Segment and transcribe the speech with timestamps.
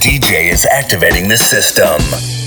[0.00, 2.39] DJ is activating the system.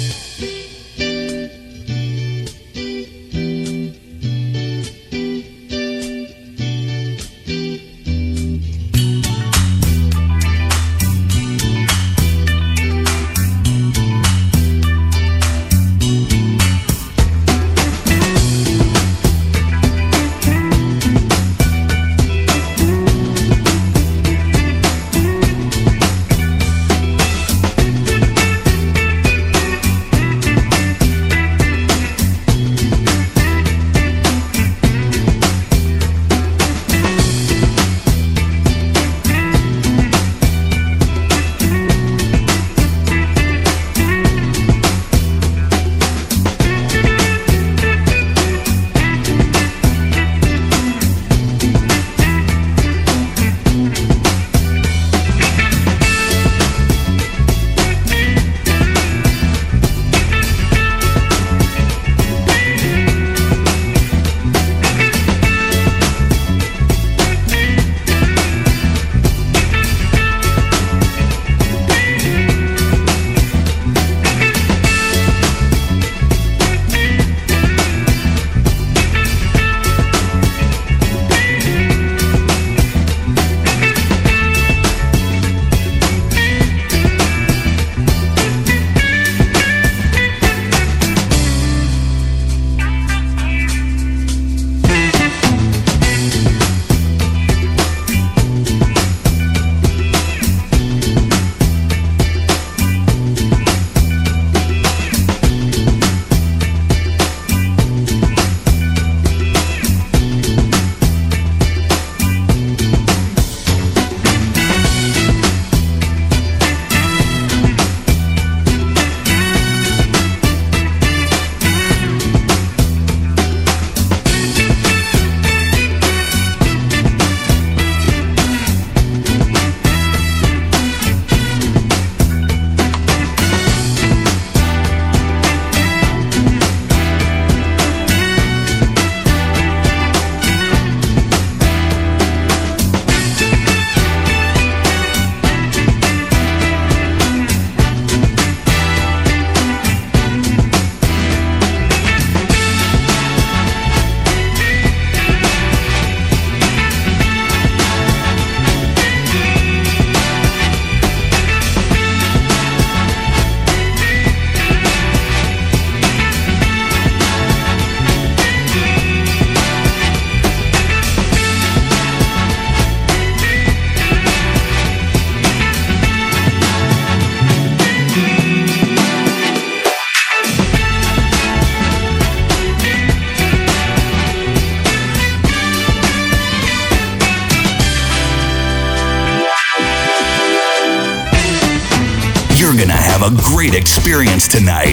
[194.54, 194.93] Tonight.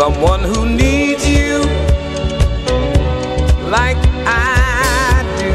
[0.00, 1.58] someone who needs you
[3.68, 5.50] like I do.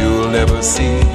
[0.00, 1.05] You'll never see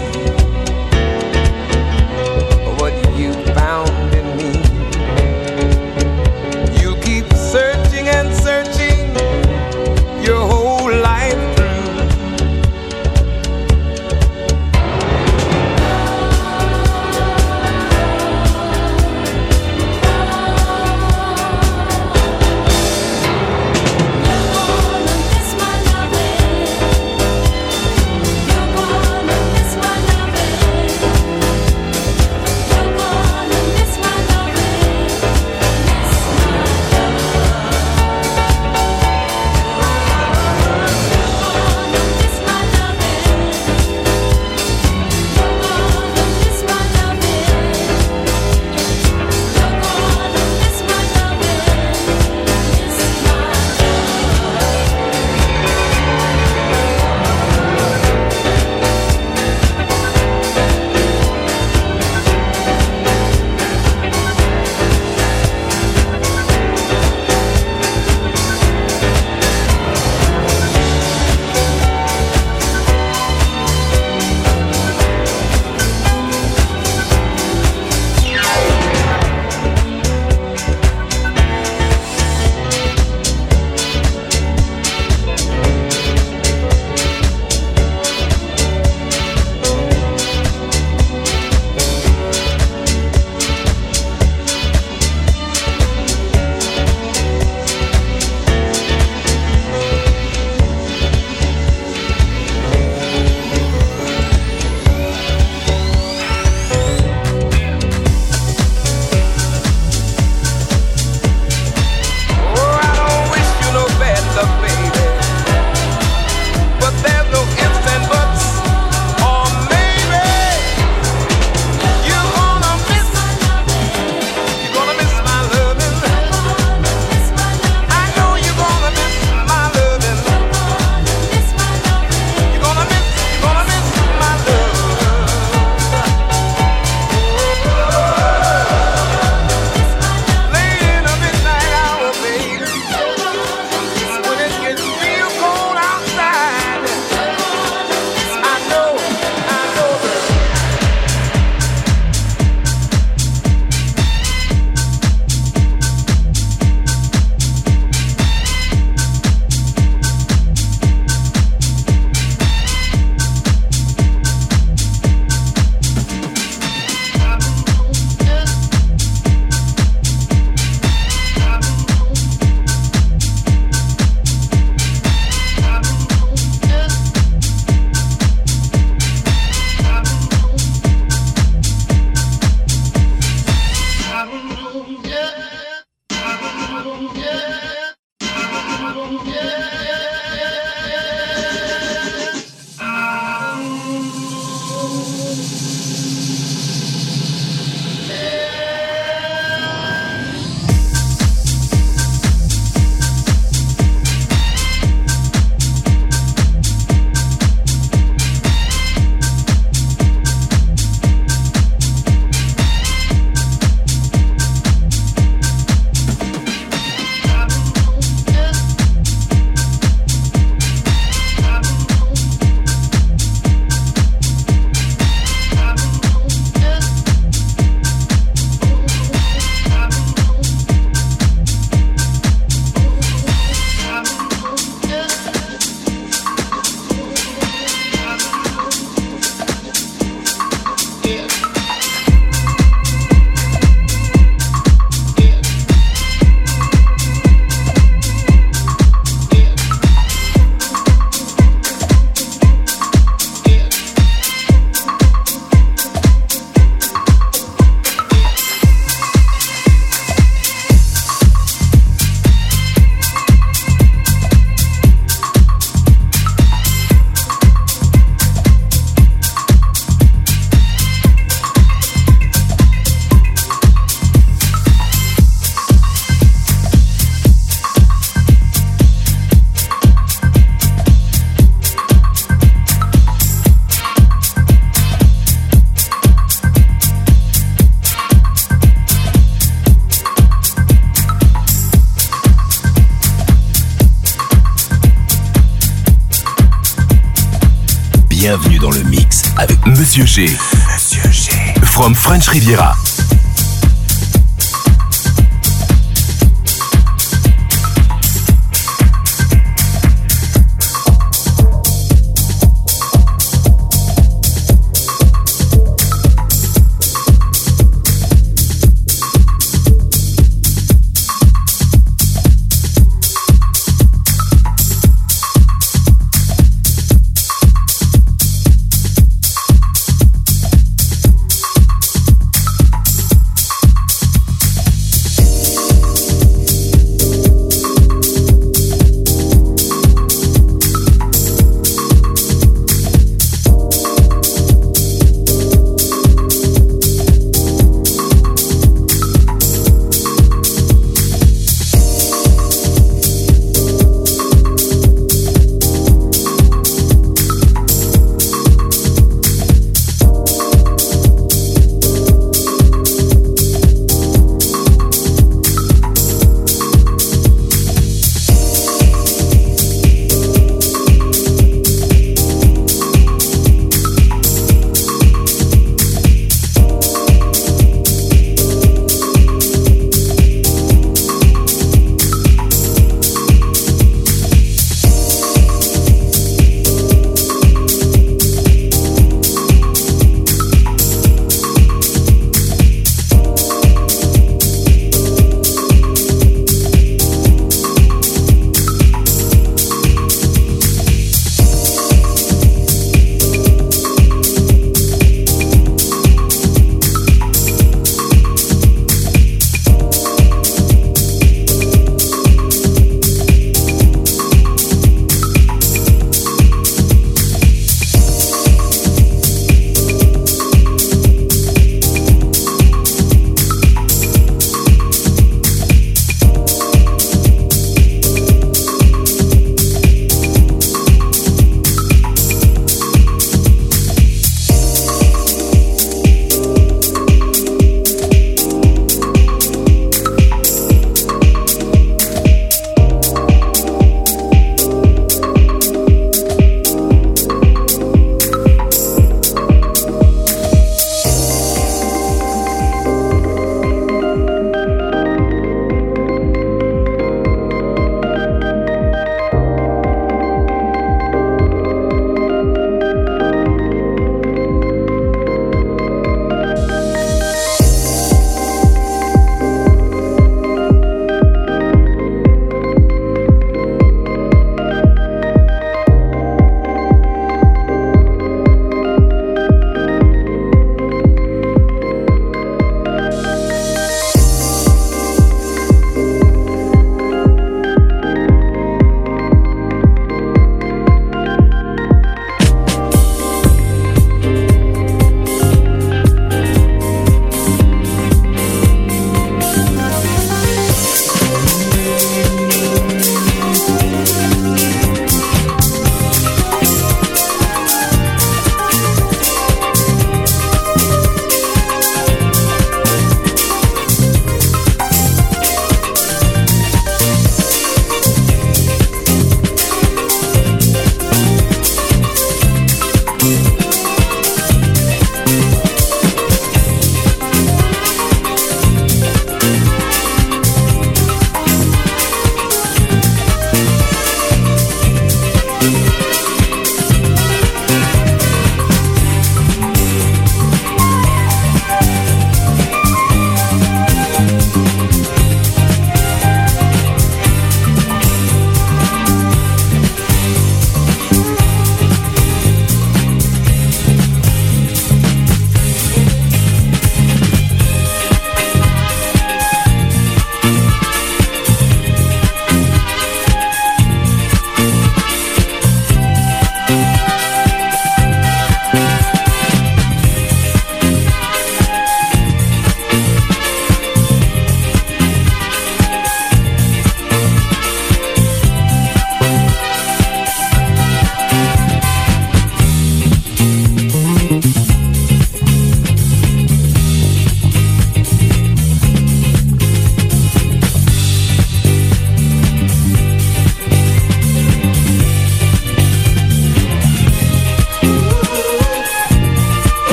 [300.06, 300.38] G.
[300.68, 301.32] Monsieur G.
[301.64, 302.81] From French Riviera.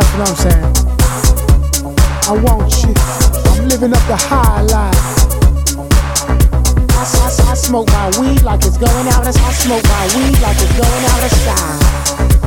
[0.00, 0.64] That's what I'm saying.
[2.24, 2.94] I want you.
[3.52, 4.96] I'm living up the high life.
[6.92, 9.26] I, I, I smoke my weed like it's going out.
[9.26, 12.39] I smoke my weed like it's going out of style.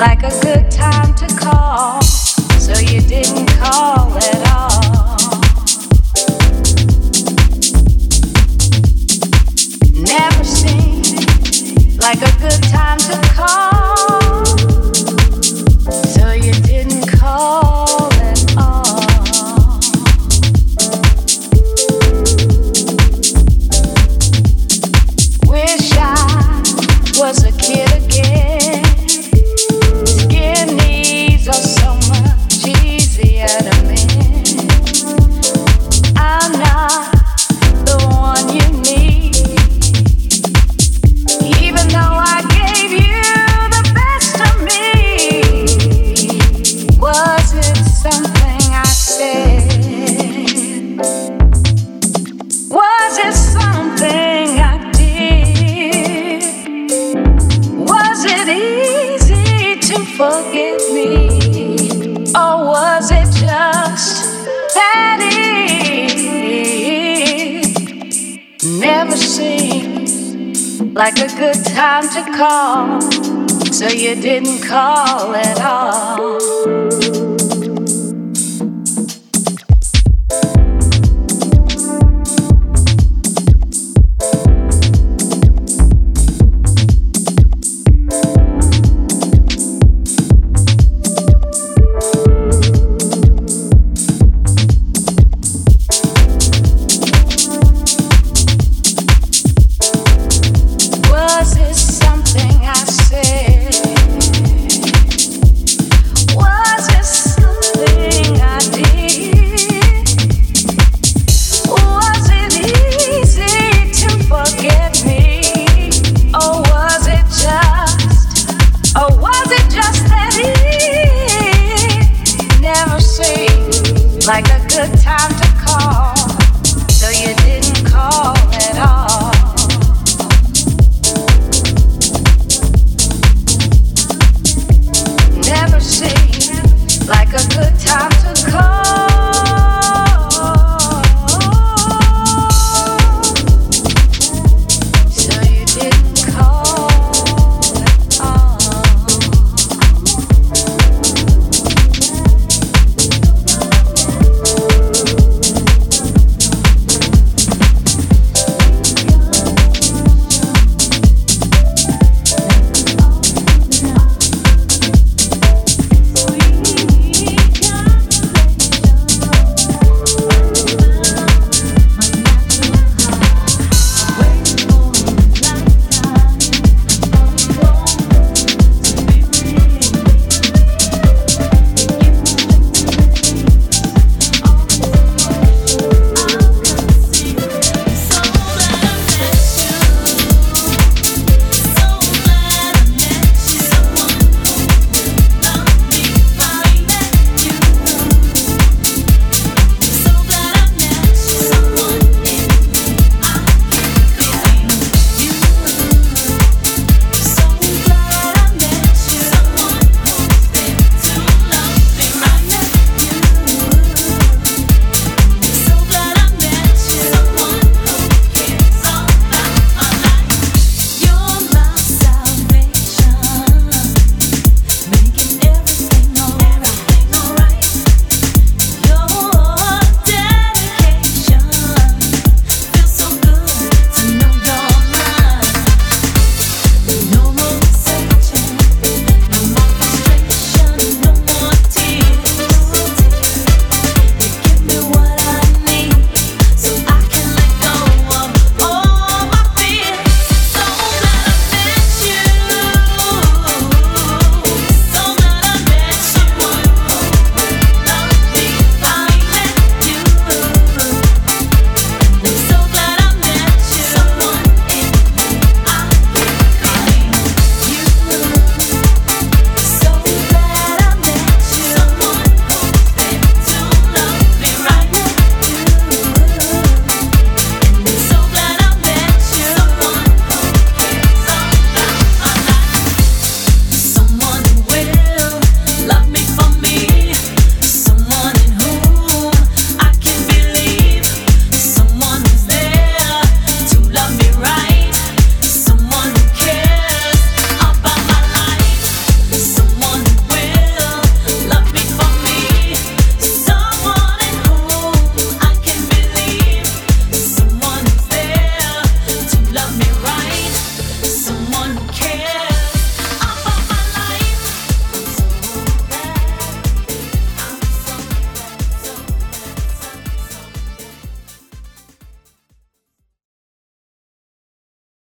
[0.00, 0.29] Like a